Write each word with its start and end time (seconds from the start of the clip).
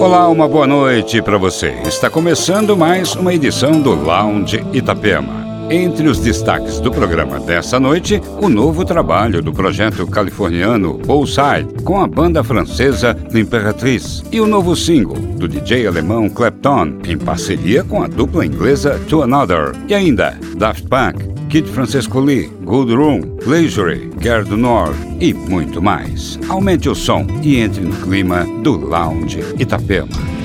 Olá, 0.00 0.28
uma 0.28 0.46
boa 0.46 0.64
noite 0.64 1.20
para 1.20 1.36
você. 1.36 1.70
Está 1.84 2.08
começando 2.08 2.76
mais 2.76 3.16
uma 3.16 3.34
edição 3.34 3.80
do 3.80 3.96
Lounge 3.96 4.64
Itapema. 4.72 5.48
Entre 5.68 6.06
os 6.06 6.20
destaques 6.20 6.78
do 6.78 6.92
programa 6.92 7.40
dessa 7.40 7.80
noite, 7.80 8.22
o 8.40 8.48
novo 8.48 8.84
trabalho 8.84 9.42
do 9.42 9.52
projeto 9.52 10.06
californiano 10.06 10.94
Bullside 10.94 11.82
com 11.82 12.00
a 12.00 12.06
banda 12.06 12.44
francesa 12.44 13.14
L'Imperatrice 13.32 14.22
e 14.30 14.40
o 14.40 14.46
novo 14.46 14.76
single 14.76 15.18
do 15.18 15.48
DJ 15.48 15.88
alemão 15.88 16.28
Clapton 16.28 17.00
em 17.04 17.18
parceria 17.18 17.82
com 17.82 18.00
a 18.00 18.06
dupla 18.06 18.46
inglesa 18.46 19.00
To 19.08 19.22
Another 19.22 19.72
e 19.88 19.94
ainda 19.94 20.38
Daft 20.56 20.86
Punk, 20.88 21.37
Kid 21.48 21.66
Francesco 21.66 22.20
Lee, 22.20 22.50
Good 22.62 22.92
Room, 22.92 23.38
Leisure, 23.46 24.10
Gerd 24.20 24.50
Nord 24.50 24.94
e 25.18 25.32
muito 25.32 25.80
mais. 25.80 26.38
Aumente 26.46 26.90
o 26.90 26.94
som 26.94 27.26
e 27.42 27.56
entre 27.56 27.80
no 27.80 27.96
clima 27.96 28.44
do 28.62 28.76
Lounge 28.76 29.40
Itapema. 29.58 30.37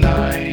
Line. 0.00 0.51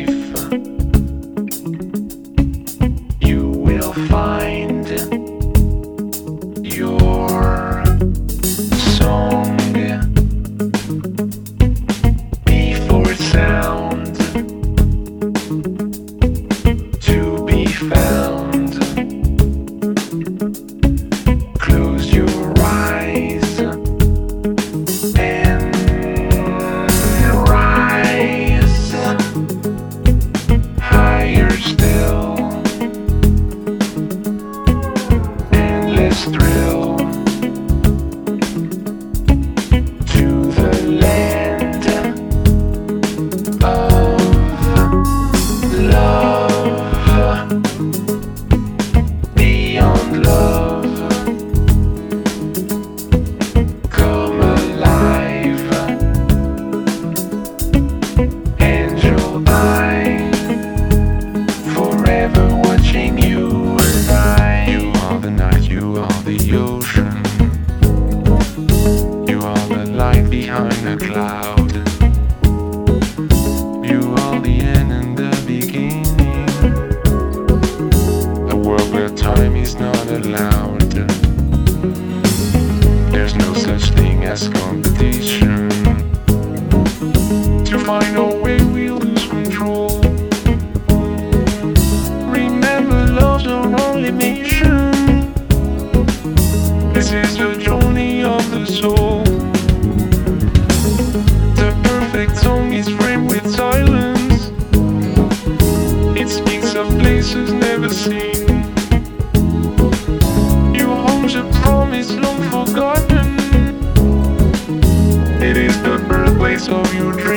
so 116.60 116.84
you 116.92 117.29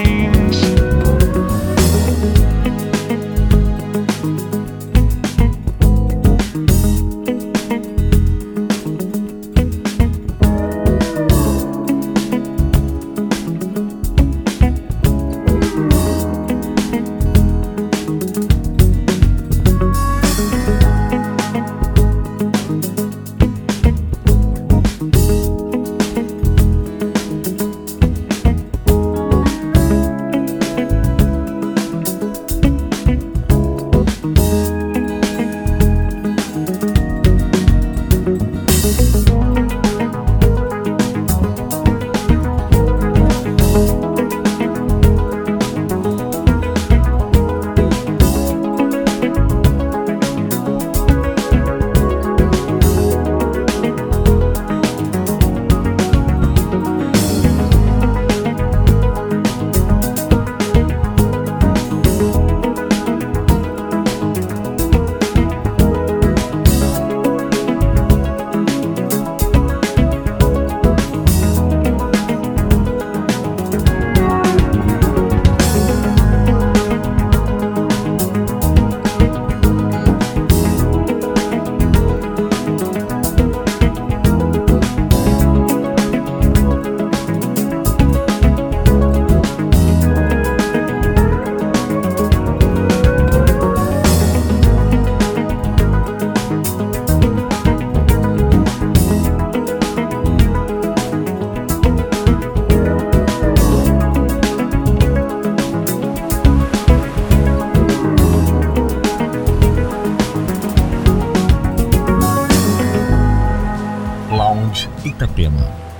Itapema. 115.23 115.92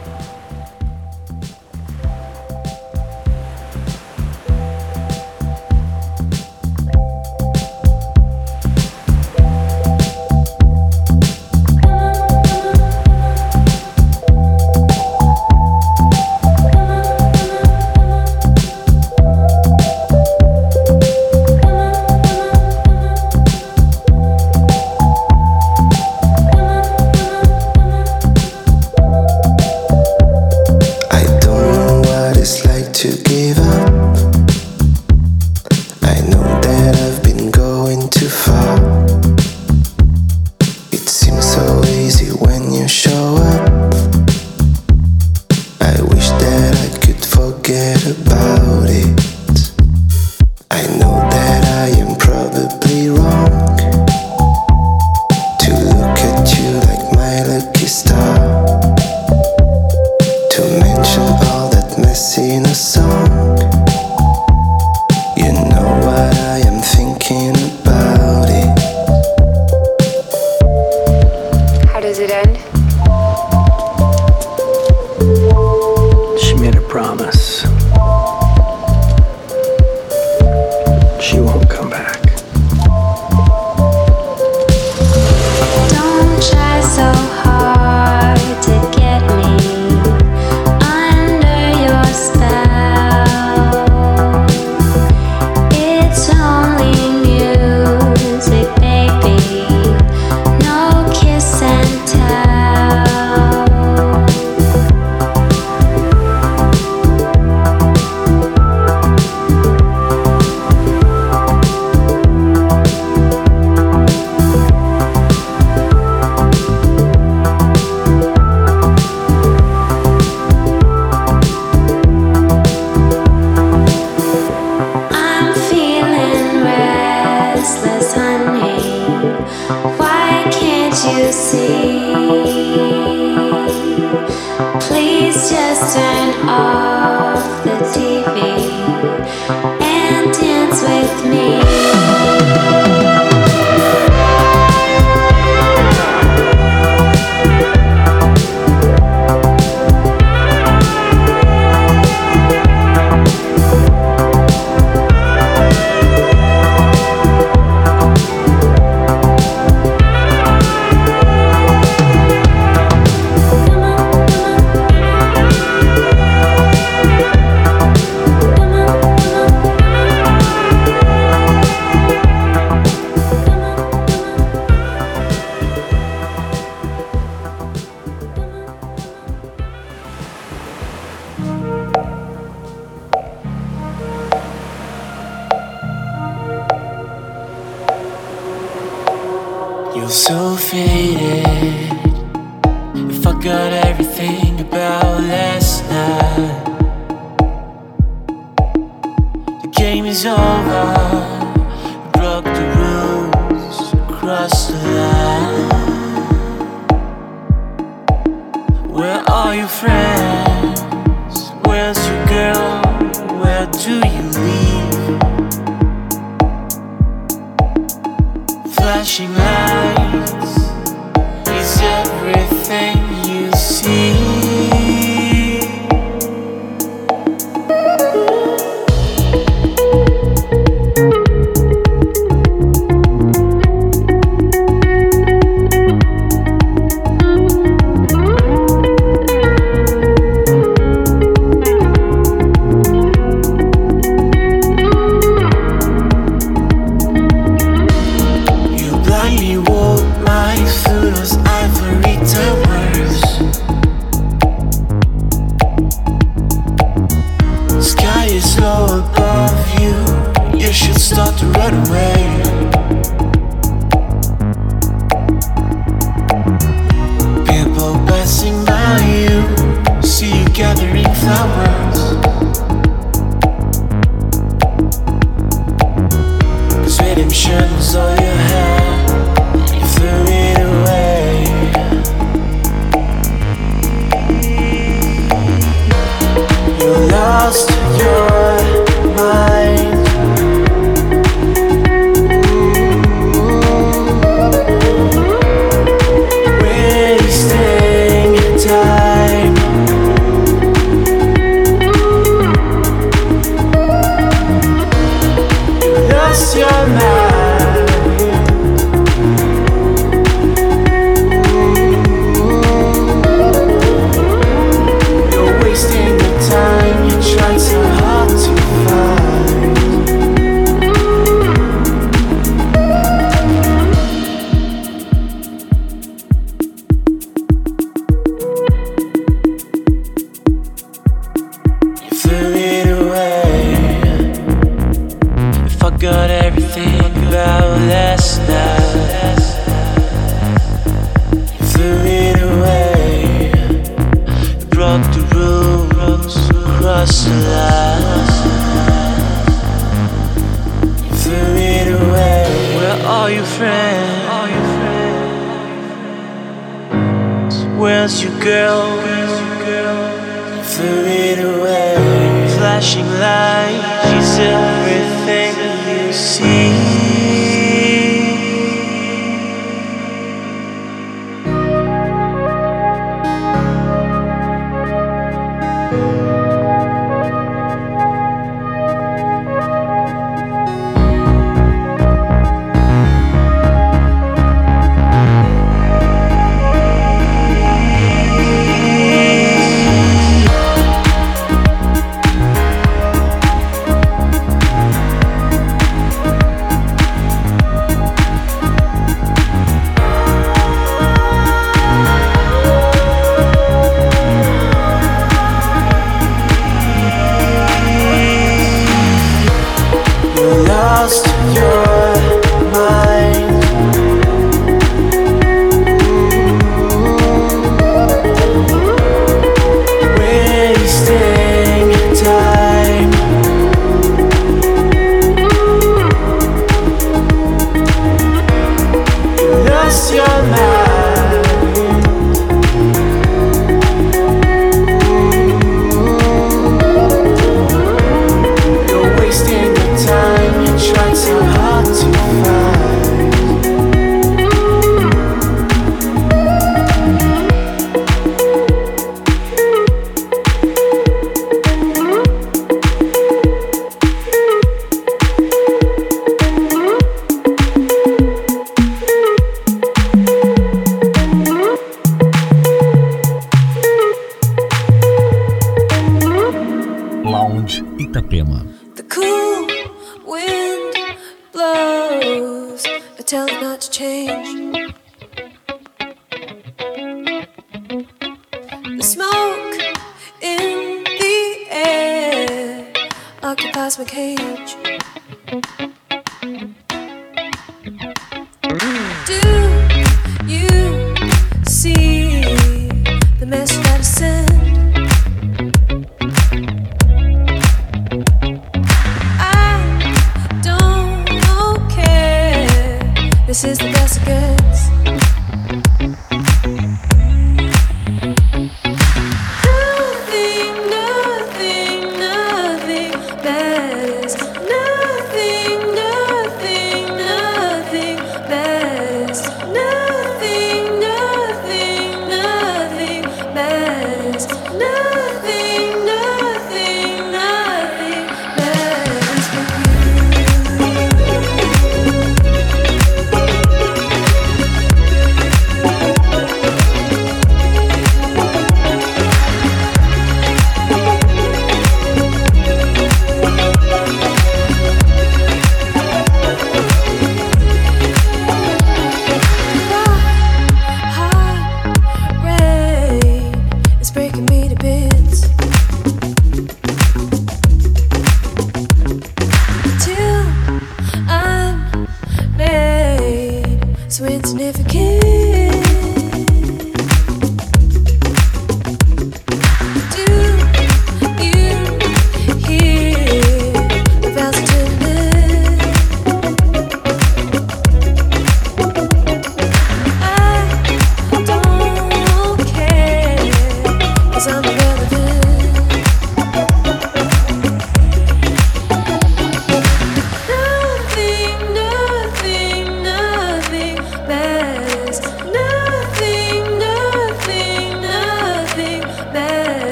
less 337.77 338.39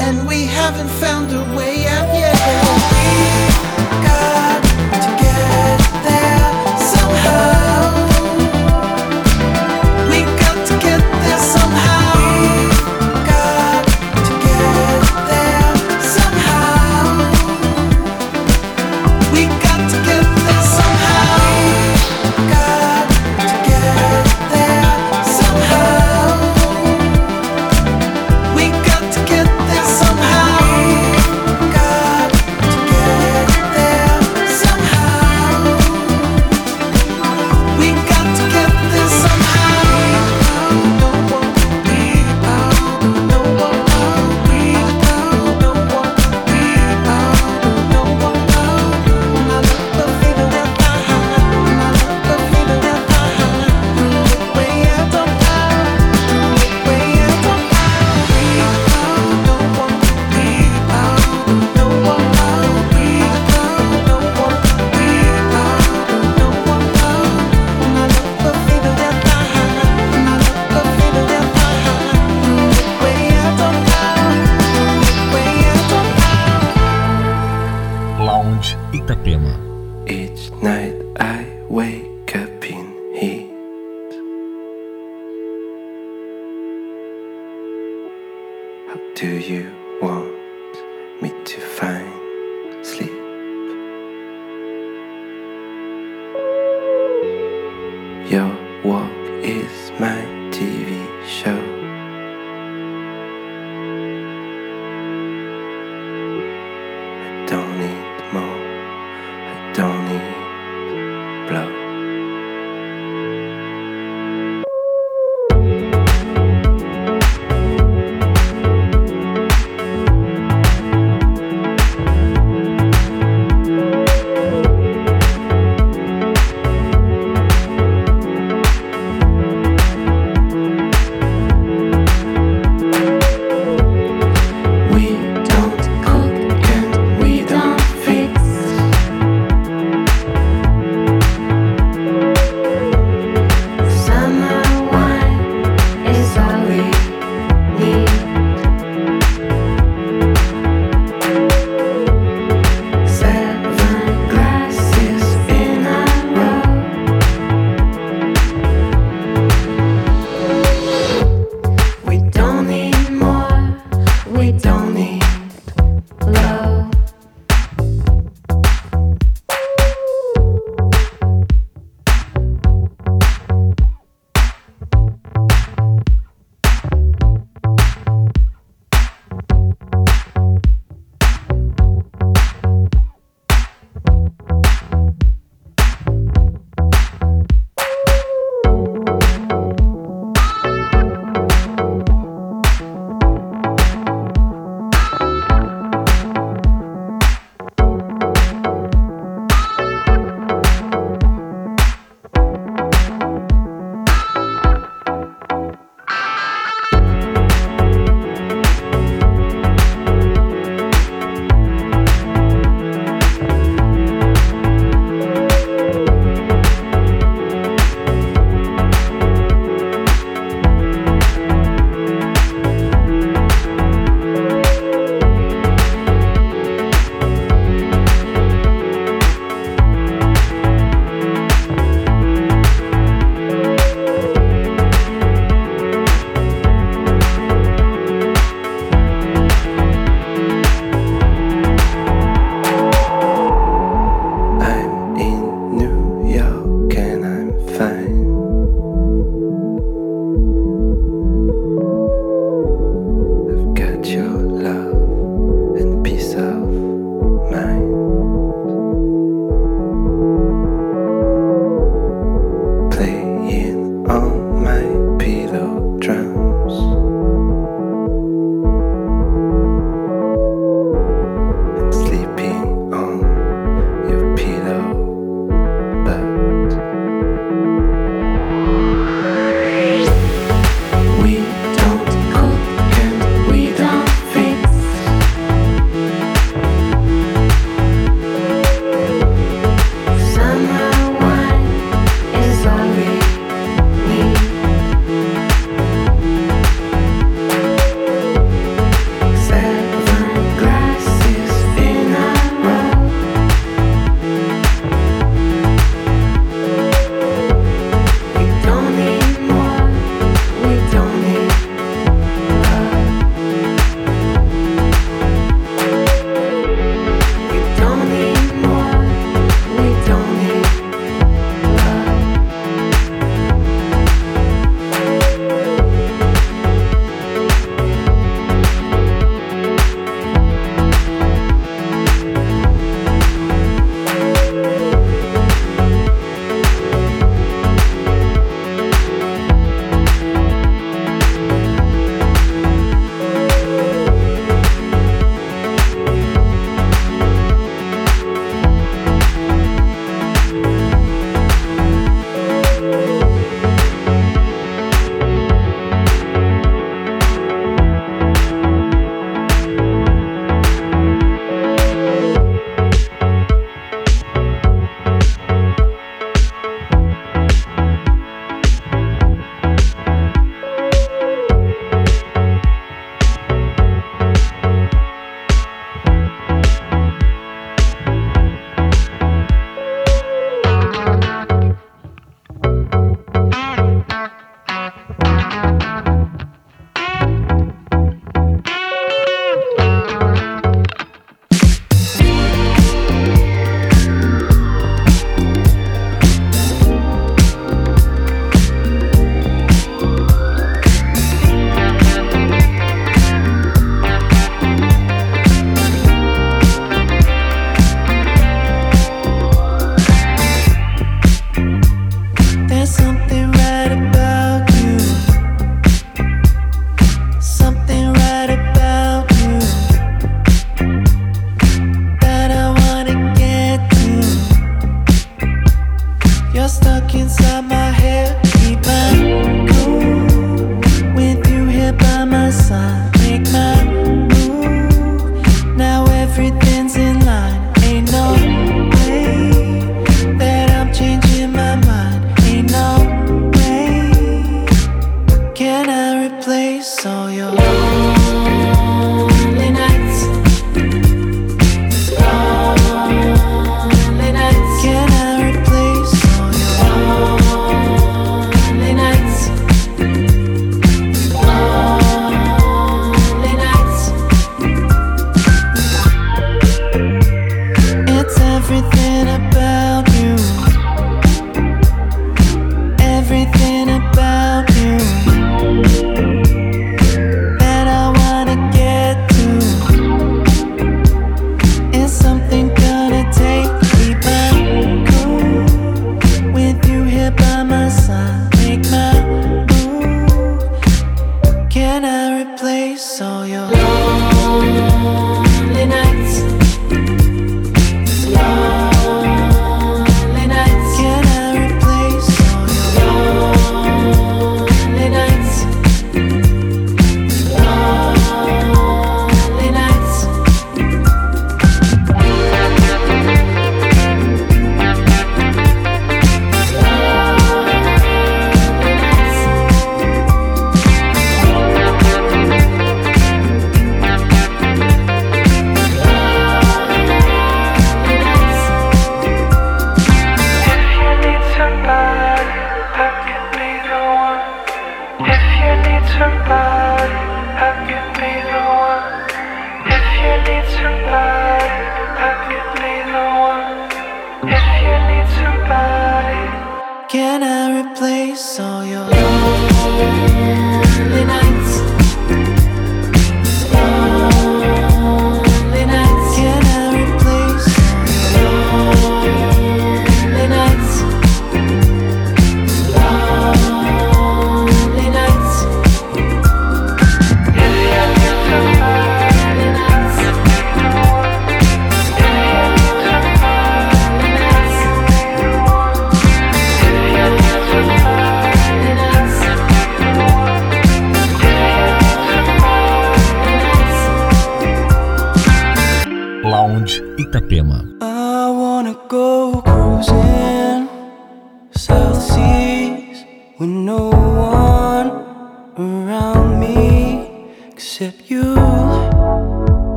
and 0.00 0.28
we 0.28 0.44
haven't 0.44 0.88
found 1.00 1.32
a 1.32 1.56
way 1.56 1.86
out 1.86 2.14
yet. 2.14 2.63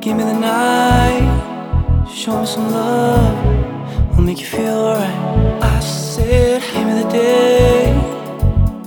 Give 0.00 0.16
me 0.16 0.22
the 0.22 0.32
night, 0.32 2.06
show 2.08 2.40
me 2.40 2.46
some 2.46 2.70
love. 2.70 4.14
I'll 4.14 4.20
make 4.20 4.38
you 4.38 4.46
feel 4.46 4.78
alright. 4.78 5.62
I 5.62 5.80
said, 5.80 6.62
Give 6.72 6.86
me 6.86 7.02
the 7.02 7.08
day, 7.10 7.92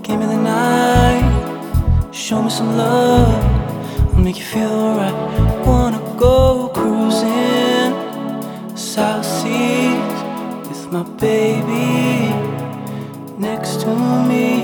give 0.03 0.18
me 0.20 0.26
the 0.26 0.38
night, 0.38 2.14
show 2.14 2.41
me 2.41 2.49
some 2.49 2.78
love. 2.78 3.28
I'll 4.14 4.22
make 4.22 4.39
you 4.39 4.45
feel 4.45 4.72
alright. 4.72 5.68
Wanna 5.68 5.99
go 6.18 6.70
cruising 6.74 7.91
South 8.78 9.26
Seas 9.26 10.16
with 10.70 10.91
my 10.93 11.03
baby 11.20 12.32
next 13.38 13.82
to 13.82 13.93
me. 14.30 14.61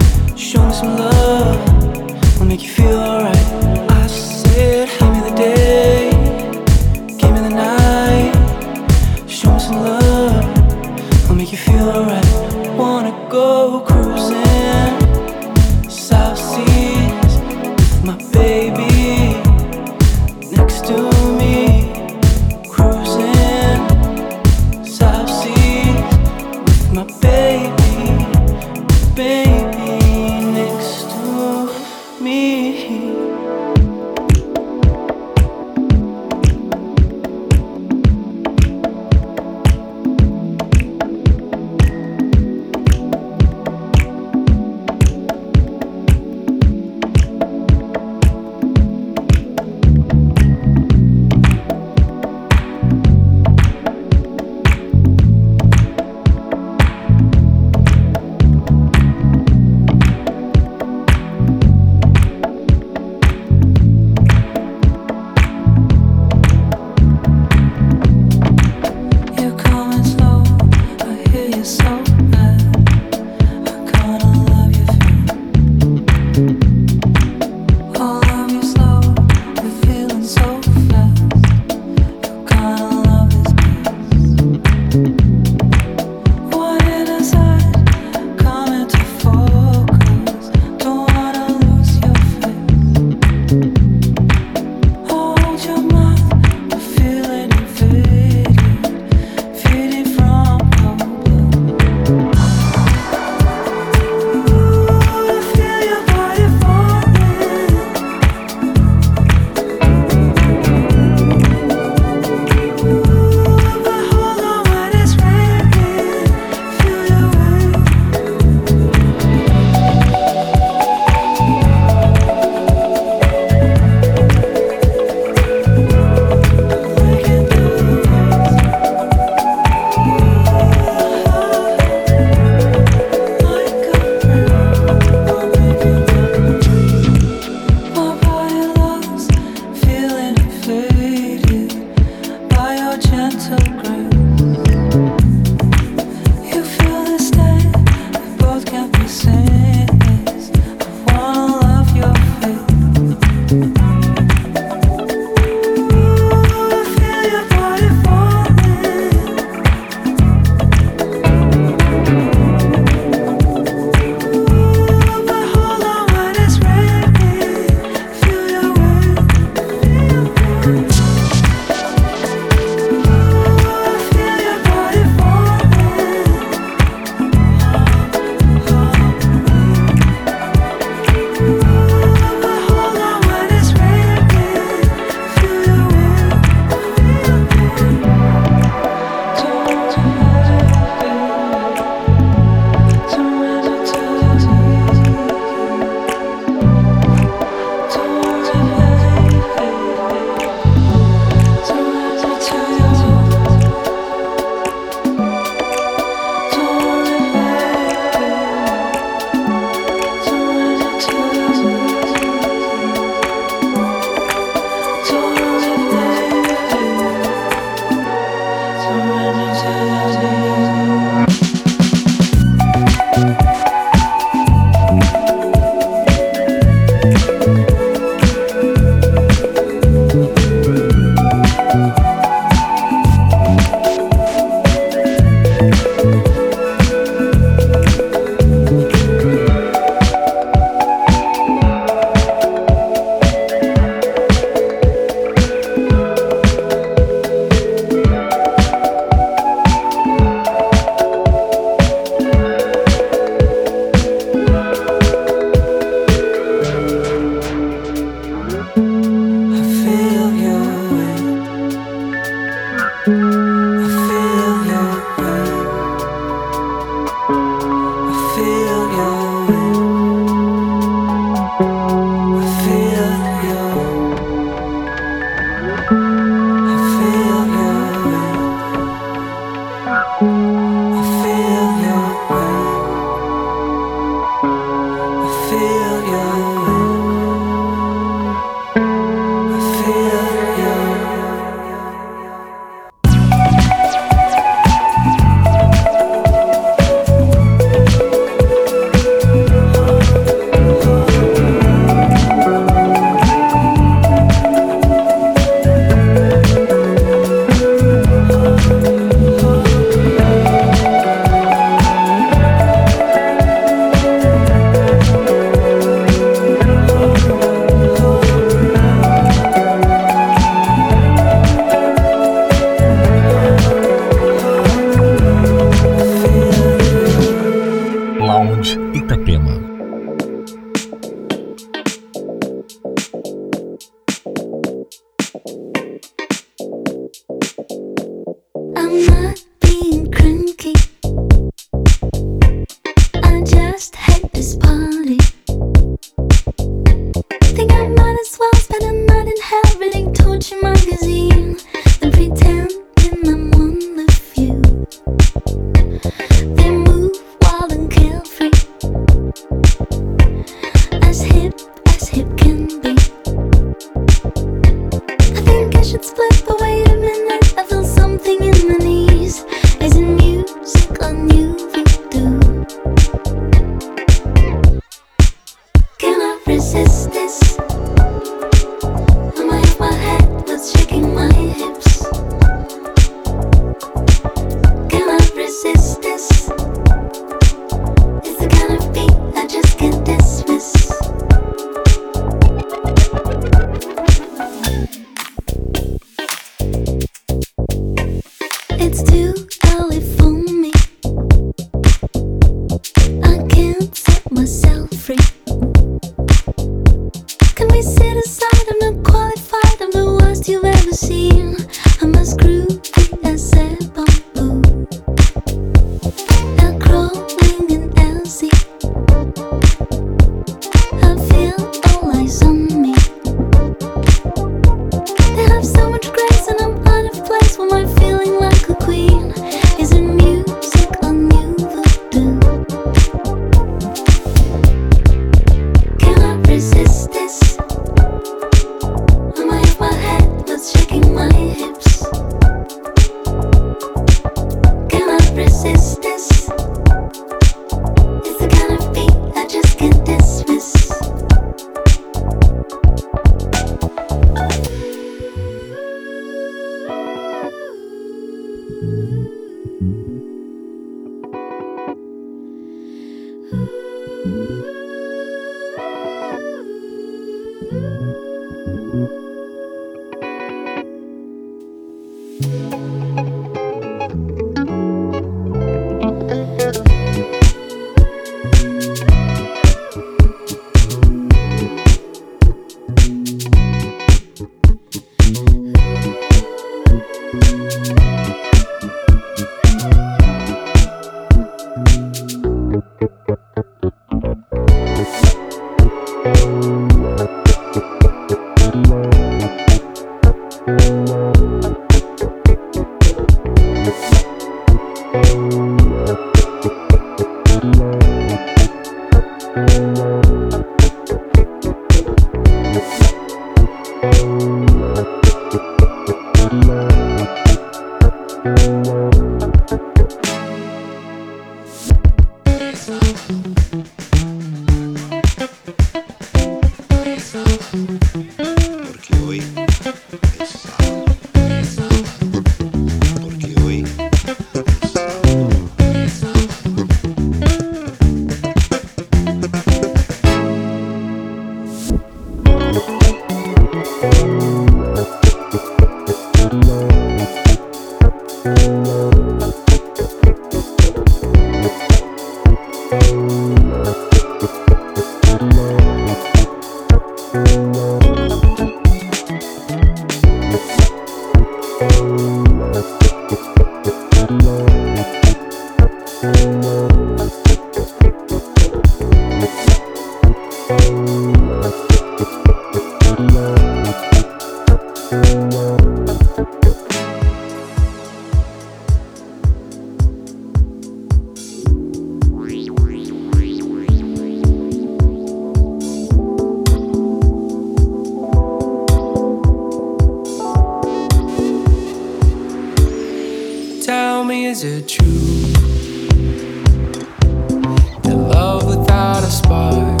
And 598.04 598.28
love 598.28 598.66
without 598.66 599.22
a 599.22 599.30
spark 599.30 600.00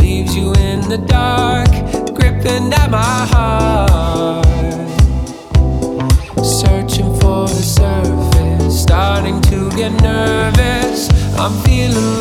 leaves 0.00 0.36
you 0.36 0.52
in 0.54 0.80
the 0.88 0.98
dark, 0.98 1.70
gripping 2.14 2.72
at 2.72 2.90
my 2.90 3.26
heart. 3.32 4.46
Searching 6.44 7.12
for 7.20 7.48
the 7.48 7.62
surface, 7.62 8.82
starting 8.82 9.40
to 9.42 9.70
get 9.76 9.92
nervous. 10.02 11.08
I'm 11.38 11.52
feeling. 11.64 12.19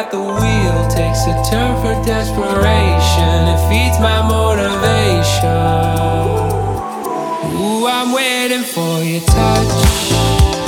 at 0.00 0.10
the 0.10 0.18
wheel 0.18 0.78
takes 0.88 1.26
a 1.26 1.34
turn 1.50 1.72
for 1.82 1.94
desperation. 2.06 3.36
It 3.52 3.60
feeds 3.68 3.98
my 4.00 4.22
motivation. 4.22 5.44
Ooh, 7.60 7.86
I'm 7.86 8.12
waiting 8.12 8.62
for 8.62 9.02
your 9.02 9.20
touch. 9.20 10.59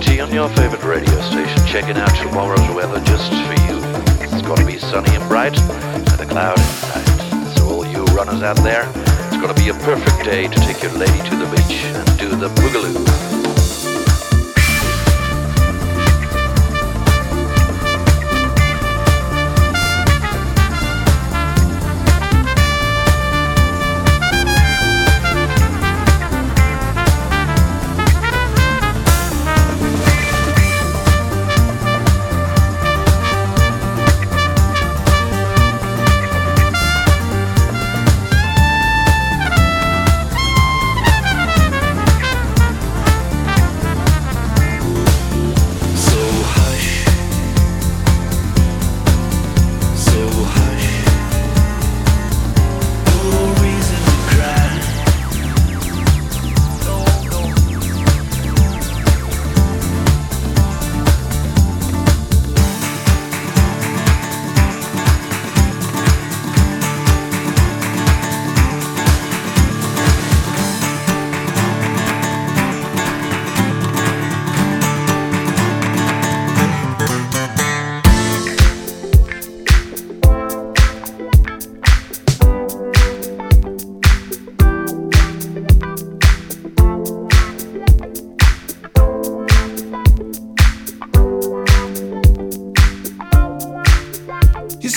WIT 0.00 0.20
on 0.20 0.32
your 0.32 0.48
favorite 0.50 0.82
radio 0.82 1.20
station, 1.20 1.66
checking 1.66 1.96
out 1.96 2.14
tomorrow's 2.16 2.74
weather 2.74 3.00
just 3.04 3.30
for 3.30 3.54
you. 3.66 3.80
It's 4.22 4.40
going 4.40 4.56
to 4.56 4.64
be 4.64 4.78
sunny 4.78 5.14
and 5.14 5.28
bright, 5.28 5.58
and 5.58 6.20
a 6.20 6.26
cloud 6.26 6.58
in 6.58 6.64
sight. 6.64 7.56
So 7.58 7.66
all 7.66 7.86
you 7.86 8.04
runners 8.06 8.42
out 8.42 8.56
there, 8.58 8.88
it's 9.26 9.36
going 9.36 9.54
to 9.54 9.60
be 9.60 9.68
a 9.68 9.74
perfect 9.74 10.24
day 10.24 10.48
to 10.48 10.60
take 10.60 10.82
your 10.82 10.92
lady 10.92 11.18
to 11.28 11.36
the 11.36 11.50
beach 11.54 11.84
and 11.84 12.18
do 12.18 12.30
the 12.30 12.48
boogaloo. 12.48 13.39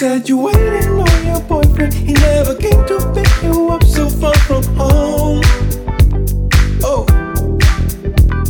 Said 0.04 0.28
you 0.28 0.38
waiting 0.38 1.00
on 1.00 1.26
your 1.26 1.40
boyfriend. 1.44 1.94
He 1.94 2.12
never 2.12 2.56
came 2.56 2.86
to 2.88 2.98
pick 3.16 3.32
you 3.42 3.70
up 3.70 3.86
so 3.86 4.10
far 4.10 4.36
from 4.48 4.62
home. 4.76 5.42
Oh, 6.84 7.06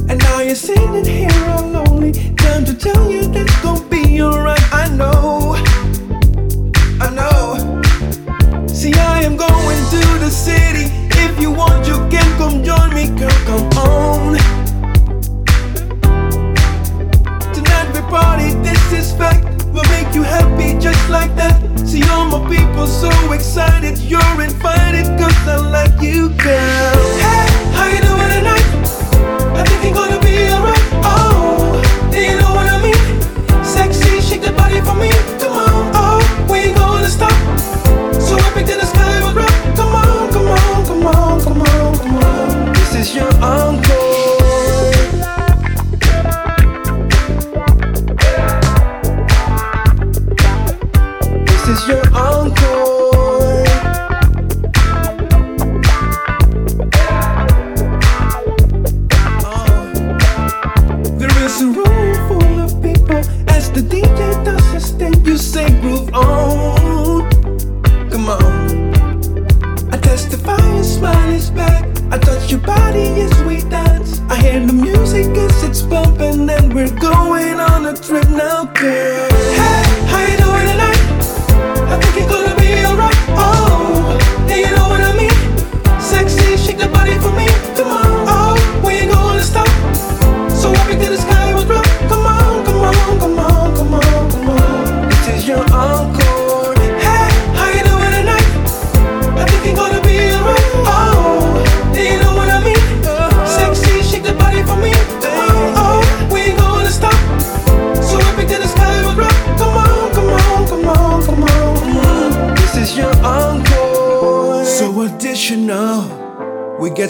and 0.09 0.17
now 0.17 0.39
you're 0.39 0.55
sitting 0.55 1.05
here 1.05 1.29
all 1.51 1.67
lonely. 1.67 2.11
Time 2.37 2.65
to 2.65 2.73
tell 2.73 3.07
you 3.07 3.27
that's 3.27 3.55
gonna 3.61 3.87
be 3.87 4.19
alright. 4.19 4.65
I 4.73 4.89
know, 4.97 5.53
I 6.99 7.09
know. 7.19 7.43
See, 8.65 8.95
I 8.95 9.21
am 9.21 9.37
going 9.37 9.81
to 9.93 10.01
the 10.25 10.31
city. 10.31 10.85
If 11.23 11.39
you 11.39 11.51
want, 11.51 11.85
you 11.85 11.97
can 12.09 12.27
come 12.39 12.63
join 12.63 12.89
me, 12.95 13.05
girl. 13.19 13.37
Come 13.45 13.69
on. 13.77 14.42
Like 21.13 21.35
that. 21.35 21.55
See 21.87 22.03
all 22.09 22.25
my 22.25 22.41
people 22.49 22.87
so 22.87 23.11
excited, 23.31 23.99
you're 23.99 24.37
invited, 24.41 25.05
cause 25.19 25.47
I 25.47 25.57
like 25.77 26.01
you, 26.01 26.29
girl. 26.29 26.97
Hey, 27.21 27.45
how 27.77 27.85
you 27.93 28.01
doing 28.09 28.31
tonight? 28.35 28.67
I 29.53 29.63
think 29.63 29.83
you're 29.83 29.93
gonna 29.93 30.22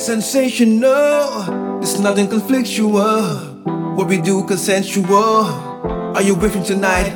sensational. 0.03 1.79
It's 1.81 1.97
nothing 1.97 2.27
conflictual. 2.27 3.95
What 3.95 4.07
we 4.09 4.19
do 4.19 4.43
consensual. 4.43 5.45
Are 6.15 6.21
you 6.21 6.35
with 6.35 6.55
me 6.57 6.63
tonight? 6.65 7.09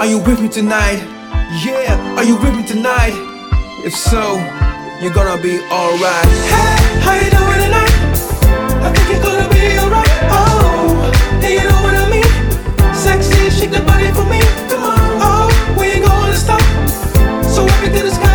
Are 0.00 0.06
you 0.06 0.18
with 0.18 0.40
me 0.40 0.48
tonight? 0.48 0.98
Yeah, 1.64 2.16
are 2.16 2.24
you 2.24 2.36
with 2.42 2.56
me 2.56 2.66
tonight? 2.66 3.14
If 3.84 3.94
so, 3.94 4.34
you're 5.00 5.14
gonna 5.14 5.40
be 5.40 5.60
alright. 5.70 6.26
Hey, 6.50 6.74
how 7.06 7.14
you 7.14 7.30
doing 7.30 7.60
tonight? 7.62 7.94
I 8.82 8.92
think 8.92 9.06
you're 9.08 9.22
gonna 9.22 9.48
be 9.54 9.78
alright. 9.78 10.10
Oh, 10.34 11.12
hey, 11.40 11.54
you 11.54 11.68
know 11.70 11.82
what 11.86 11.94
I 11.94 12.10
mean? 12.10 12.94
Sexy, 12.94 13.48
shake 13.48 13.70
that 13.70 13.86
body 13.86 14.10
for 14.10 14.26
me. 14.26 14.40
Come 14.68 14.82
on, 14.82 14.98
oh, 15.22 15.76
we 15.78 15.86
ain't 15.86 16.04
gonna 16.04 16.34
stop. 16.34 16.60
So 17.44 17.62
everything 17.64 18.06
is. 18.06 18.29